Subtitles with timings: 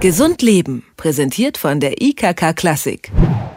[0.00, 3.12] Gesund Leben, präsentiert von der IKK Klassik.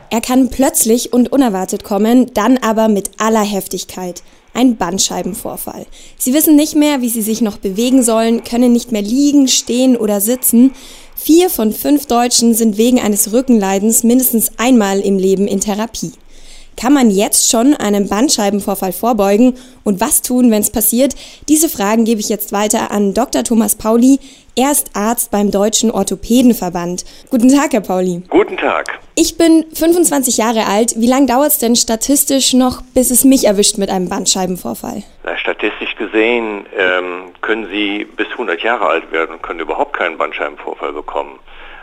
[0.09, 4.23] Er kann plötzlich und unerwartet kommen, dann aber mit aller Heftigkeit.
[4.53, 5.85] Ein Bandscheibenvorfall.
[6.17, 9.95] Sie wissen nicht mehr, wie sie sich noch bewegen sollen, können nicht mehr liegen, stehen
[9.95, 10.71] oder sitzen.
[11.15, 16.11] Vier von fünf Deutschen sind wegen eines Rückenleidens mindestens einmal im Leben in Therapie.
[16.79, 21.15] Kann man jetzt schon einem Bandscheibenvorfall vorbeugen und was tun, wenn es passiert?
[21.47, 23.43] Diese Fragen gebe ich jetzt weiter an Dr.
[23.43, 24.19] Thomas Pauli.
[24.55, 27.05] Er ist Arzt beim Deutschen Orthopädenverband.
[27.29, 28.21] Guten Tag, Herr Pauli.
[28.29, 28.99] Guten Tag.
[29.15, 30.95] Ich bin 25 Jahre alt.
[30.97, 35.03] Wie lange dauert es denn statistisch noch, bis es mich erwischt mit einem Bandscheibenvorfall?
[35.23, 40.17] Na, statistisch gesehen ähm, können Sie bis 100 Jahre alt werden und können überhaupt keinen
[40.17, 41.39] Bandscheibenvorfall bekommen.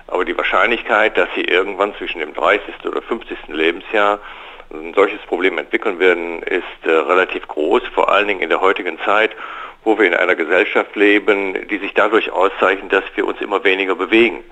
[0.09, 2.75] Aber die Wahrscheinlichkeit, dass Sie irgendwann zwischen dem 30.
[2.84, 3.39] oder 50.
[3.48, 4.19] Lebensjahr
[4.73, 8.98] ein solches Problem entwickeln werden, ist äh, relativ groß, vor allen Dingen in der heutigen
[9.05, 9.33] Zeit,
[9.84, 13.95] wo wir in einer Gesellschaft leben, die sich dadurch auszeichnet, dass wir uns immer weniger
[13.95, 14.45] bewegen.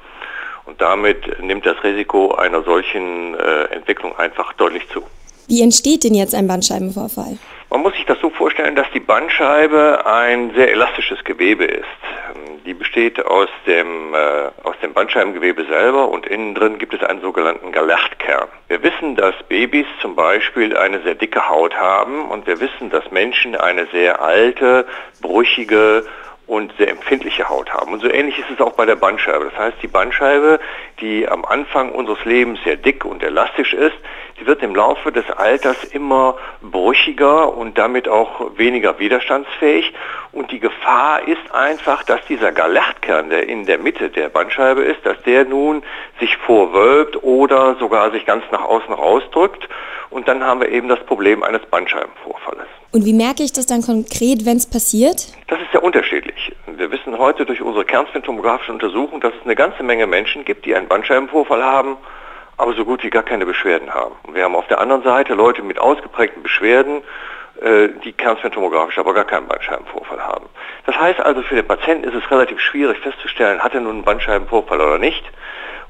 [0.65, 5.03] Und damit nimmt das Risiko einer solchen äh, Entwicklung einfach deutlich zu.
[5.47, 7.39] Wie entsteht denn jetzt ein Bandscheibenvorfall?
[7.71, 11.85] Man muss sich das so vorstellen, dass die Bandscheibe ein sehr elastisches Gewebe ist.
[12.69, 17.23] Die besteht aus dem, äh, aus dem Bandscheibengewebe selber und innen drin gibt es einen
[17.23, 18.47] sogenannten Galertkern.
[18.69, 23.11] Wir wissen, dass Babys zum Beispiel eine sehr dicke Haut haben und wir wissen, dass
[23.11, 24.87] Menschen eine sehr alte,
[25.23, 26.05] brüchige
[26.49, 27.93] und sehr empfindliche Haut haben.
[27.93, 29.45] Und so ähnlich ist es auch bei der Bandscheibe.
[29.45, 30.59] Das heißt, die Bandscheibe,
[31.01, 33.97] die am Anfang unseres Lebens sehr dick und elastisch ist,
[34.41, 39.93] die wird im Laufe des Alters immer brüchiger und damit auch weniger widerstandsfähig.
[40.33, 45.05] Und die Gefahr ist einfach, dass dieser Galertkern, der in der Mitte der Bandscheibe ist,
[45.05, 45.83] dass der nun
[46.19, 49.69] sich vorwölbt oder sogar sich ganz nach außen rausdrückt.
[50.11, 52.67] Und dann haben wir eben das Problem eines Bandscheibenvorfalles.
[52.93, 55.35] Und wie merke ich das dann konkret, wenn es passiert?
[55.49, 56.53] Das ist sehr unterschiedlich.
[56.67, 60.75] Wir wissen heute durch unsere kernspintomografische Untersuchung, dass es eine ganze Menge Menschen gibt, die
[60.75, 61.99] einen Bandscheibenvorfall haben,
[62.57, 64.15] aber so gut wie gar keine Beschwerden haben.
[64.23, 67.03] Und wir haben auf der anderen Seite Leute mit ausgeprägten Beschwerden,
[67.61, 70.47] äh, die kernspintomografisch aber gar keinen Bandscheibenvorfall haben.
[70.87, 74.05] Das heißt also, für den Patienten ist es relativ schwierig festzustellen, hat er nun einen
[74.05, 75.25] Bandscheibenvorfall oder nicht.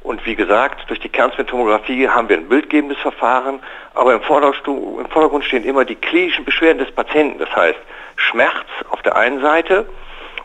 [0.09, 3.61] Und wie gesagt, durch die Kernspintomographie haben wir ein bildgebendes Verfahren,
[3.95, 7.39] aber im Vordergrund stehen immer die klinischen Beschwerden des Patienten.
[7.39, 7.79] Das heißt
[8.17, 9.85] Schmerz auf der einen Seite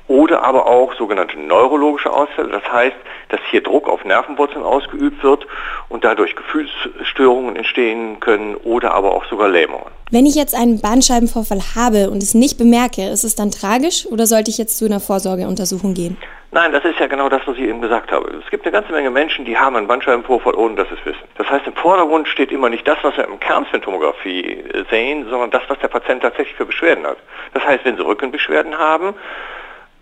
[0.09, 2.49] oder aber auch sogenannte neurologische Ausfälle.
[2.49, 2.97] Das heißt,
[3.29, 5.47] dass hier Druck auf Nervenwurzeln ausgeübt wird
[5.87, 9.87] und dadurch Gefühlsstörungen entstehen können oder aber auch sogar Lähmungen.
[10.11, 14.27] Wenn ich jetzt einen Bandscheibenvorfall habe und es nicht bemerke, ist es dann tragisch oder
[14.27, 16.17] sollte ich jetzt zu einer Vorsorgeuntersuchung gehen?
[16.53, 18.29] Nein, das ist ja genau das, was ich eben gesagt habe.
[18.43, 21.23] Es gibt eine ganze Menge Menschen, die haben einen Bandscheibenvorfall, ohne dass sie es wissen.
[21.35, 25.63] Das heißt, im Vordergrund steht immer nicht das, was wir im Kernspintomographie sehen, sondern das,
[25.67, 27.17] was der Patient tatsächlich für Beschwerden hat.
[27.55, 29.15] Das heißt, wenn Sie Rückenbeschwerden haben,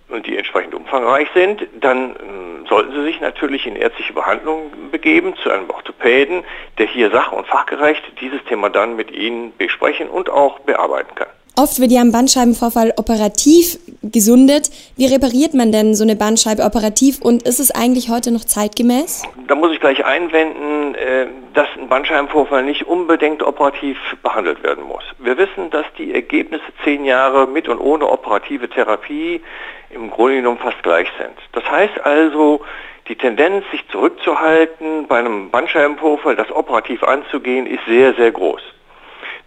[0.10, 5.38] und die entsprechend umfangreich sind, dann äh, sollten Sie sich natürlich in ärztliche Behandlung begeben
[5.38, 6.44] zu einem Orthopäden,
[6.78, 11.30] der hier sach- und fachgerecht dieses Thema dann mit Ihnen besprechen und auch bearbeiten kann.
[11.58, 14.70] Oft wird ja ein Bandscheibenvorfall operativ gesundet.
[14.96, 19.24] Wie repariert man denn so eine Bandscheibe operativ und ist es eigentlich heute noch zeitgemäß?
[19.48, 25.04] Da muss ich gleich einwenden, äh, dass ein Bandscheibenvorfall nicht unbedingt operativ behandelt werden muss.
[25.20, 29.42] Wir wissen, dass die Ergebnisse zehn Jahre mit und ohne operative Therapie
[29.90, 31.36] im Grunde genommen fast gleich sind.
[31.52, 32.62] Das heißt also,
[33.10, 38.62] die Tendenz, sich zurückzuhalten, bei einem Bandscheibenvorfall das operativ anzugehen, ist sehr, sehr groß.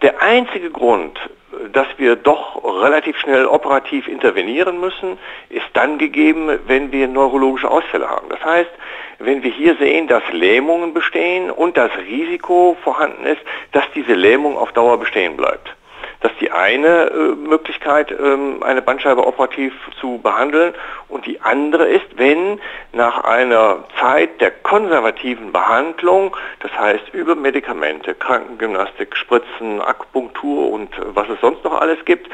[0.03, 1.19] Der einzige Grund,
[1.73, 8.09] dass wir doch relativ schnell operativ intervenieren müssen, ist dann gegeben, wenn wir neurologische Ausfälle
[8.09, 8.29] haben.
[8.29, 8.71] Das heißt,
[9.19, 13.41] wenn wir hier sehen, dass Lähmungen bestehen und das Risiko vorhanden ist,
[13.73, 15.75] dass diese Lähmung auf Dauer bestehen bleibt.
[16.25, 20.73] Das ist die eine äh, Möglichkeit, ähm, eine Bandscheibe operativ zu behandeln.
[21.11, 22.59] Und die andere ist, wenn
[22.95, 31.29] nach einer Zeit der konservativen Behandlung, das heißt über Medikamente, Krankengymnastik, Spritzen, Akupunktur und was
[31.29, 32.31] es sonst noch alles gibt,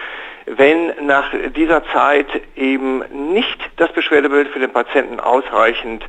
[0.46, 3.02] wenn nach dieser Zeit eben
[3.32, 6.04] nicht das Beschwerdebild für den Patienten ausreichend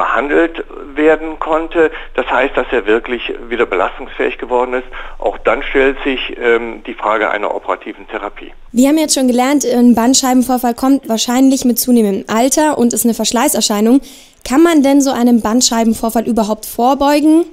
[0.00, 0.64] behandelt
[0.94, 1.90] werden konnte.
[2.14, 4.86] Das heißt, dass er wirklich wieder belastungsfähig geworden ist.
[5.18, 8.50] Auch dann stellt sich ähm, die Frage einer operativen Therapie.
[8.72, 13.12] Wir haben jetzt schon gelernt, ein Bandscheibenvorfall kommt wahrscheinlich mit zunehmendem Alter und ist eine
[13.12, 14.00] Verschleißerscheinung.
[14.48, 17.44] Kann man denn so einem Bandscheibenvorfall überhaupt vorbeugen?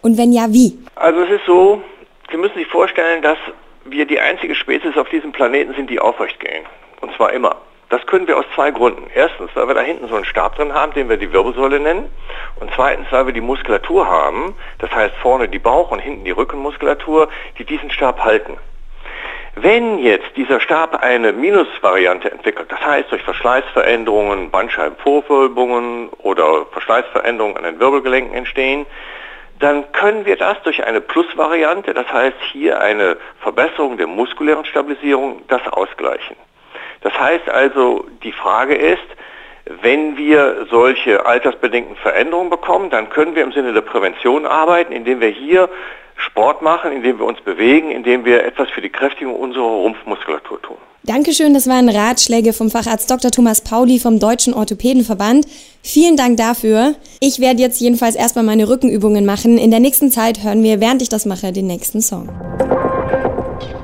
[0.00, 0.78] Und wenn ja, wie?
[0.94, 1.82] Also es ist so,
[2.30, 3.38] Sie müssen sich vorstellen, dass
[3.84, 6.64] wir die einzige Spezies auf diesem Planeten sind, die aufrecht gehen.
[7.00, 7.56] Und zwar immer.
[7.88, 9.08] Das können wir aus zwei Gründen.
[9.14, 12.10] Erstens, weil wir da hinten so einen Stab drin haben, den wir die Wirbelsäule nennen.
[12.58, 16.32] Und zweitens, weil wir die Muskulatur haben, das heißt vorne die Bauch- und hinten die
[16.32, 17.28] Rückenmuskulatur,
[17.58, 18.58] die diesen Stab halten.
[19.54, 27.64] Wenn jetzt dieser Stab eine Minusvariante entwickelt, das heißt durch Verschleißveränderungen, Bandscheibenvorwölbungen oder Verschleißveränderungen an
[27.64, 28.84] den Wirbelgelenken entstehen,
[29.58, 35.40] dann können wir das durch eine Plusvariante, das heißt hier eine Verbesserung der muskulären Stabilisierung,
[35.48, 36.36] das ausgleichen.
[37.06, 39.06] Das heißt also, die Frage ist,
[39.80, 45.20] wenn wir solche altersbedingten Veränderungen bekommen, dann können wir im Sinne der Prävention arbeiten, indem
[45.20, 45.68] wir hier
[46.16, 50.78] Sport machen, indem wir uns bewegen, indem wir etwas für die Kräftigung unserer Rumpfmuskulatur tun.
[51.04, 53.30] Dankeschön, das waren Ratschläge vom Facharzt Dr.
[53.30, 55.46] Thomas Pauli vom Deutschen Orthopädenverband.
[55.84, 56.96] Vielen Dank dafür.
[57.20, 59.58] Ich werde jetzt jedenfalls erstmal meine Rückenübungen machen.
[59.58, 62.28] In der nächsten Zeit hören wir, während ich das mache, den nächsten Song.